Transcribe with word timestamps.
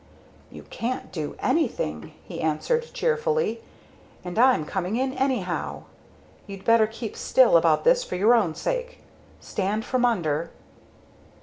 "You 0.49 0.63
can't 0.63 1.11
do 1.11 1.35
anything," 1.37 2.13
he 2.23 2.41
answered 2.41 2.89
cheerfully. 2.91 3.61
"And 4.25 4.39
I'm 4.39 4.65
coming 4.65 4.95
in 4.95 5.13
anyhow. 5.13 5.83
You'd 6.47 6.65
better 6.65 6.87
keep 6.87 7.15
still 7.15 7.55
about 7.55 7.83
this 7.83 8.03
for 8.03 8.15
your 8.15 8.33
own 8.33 8.55
sake. 8.55 9.03
Stand 9.41 9.85
from 9.85 10.03
under!" 10.03 10.49